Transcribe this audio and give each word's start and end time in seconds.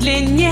длине. 0.00 0.49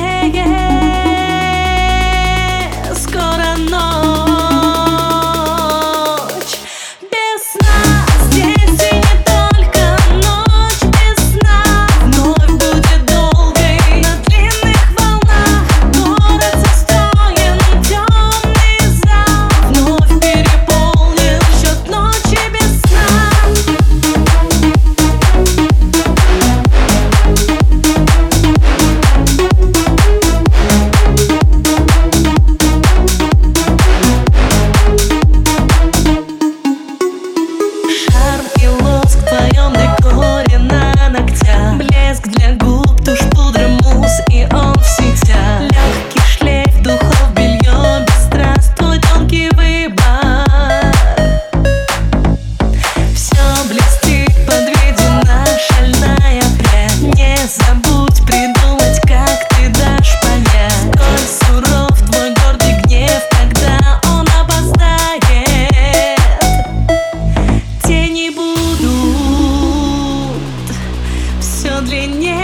длине. 71.89 72.38